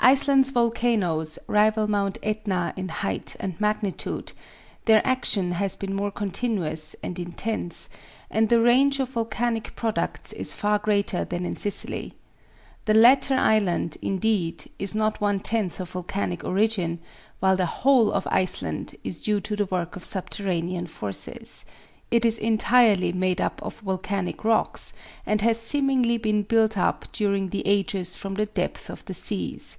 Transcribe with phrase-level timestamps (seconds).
[0.00, 4.32] Iceland's volcanoes rival Mount Aetna in height and magnitude,
[4.86, 7.90] their action has been more continuous and intense,
[8.30, 12.14] and the range of volcanic products is far greater than in Sicily.
[12.86, 17.00] The latter island, indeed, is not one tenth of volcanic origin,
[17.40, 21.66] while the whole of Iceland is due to the work of subterranean forces.
[22.10, 24.94] It is entirely made up of volcanic rocks,
[25.26, 29.76] and has seemingly been built up during the ages from the depths of the seas.